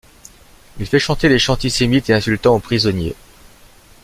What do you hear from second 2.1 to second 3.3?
insultants aux prisonniers.